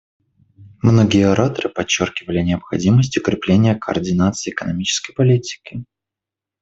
[0.81, 5.83] Многие ораторы подчеркивали необходимость укрепления координации экономической политики.